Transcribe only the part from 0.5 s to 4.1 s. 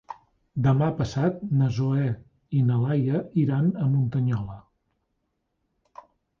Demà passat na Zoè i na Laia iran a